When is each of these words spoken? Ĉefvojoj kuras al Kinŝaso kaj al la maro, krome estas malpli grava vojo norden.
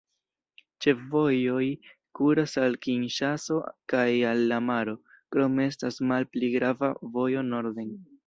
Ĉefvojoj 0.83 1.65
kuras 2.19 2.55
al 2.61 2.77
Kinŝaso 2.85 3.59
kaj 3.93 4.07
al 4.31 4.41
la 4.53 4.59
maro, 4.69 4.97
krome 5.35 5.67
estas 5.73 6.03
malpli 6.13 6.53
grava 6.57 6.93
vojo 7.19 7.45
norden. 7.53 7.93